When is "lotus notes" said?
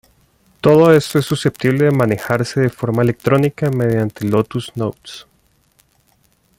4.25-5.27